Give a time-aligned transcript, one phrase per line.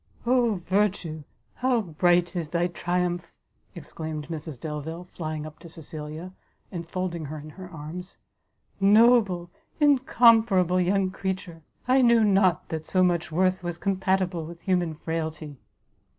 [0.25, 1.21] "Oh Virtue,
[1.53, 3.31] how bright is thy triumph!"
[3.75, 6.33] exclaimed Mrs Delvile, flying up to Cecilia,
[6.71, 8.17] and folding her in her arms;
[8.79, 11.61] "Noble, incomparable young creature!
[11.87, 15.57] I knew not that so much worth was compatible with human frailty!"